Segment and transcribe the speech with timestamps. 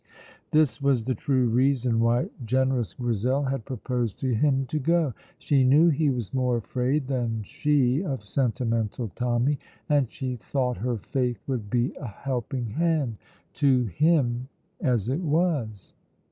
[0.49, 5.13] This was the true reason why generous Grizel had proposed to him to go.
[5.37, 10.97] She knew he was more afraid than she of Sentimental Tommy, and she thought her
[10.97, 13.17] faith would be a helping hand
[13.53, 14.47] to him,
[14.79, 15.93] as it was.